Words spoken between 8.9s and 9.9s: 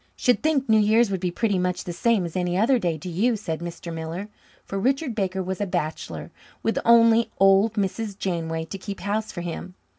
house for him.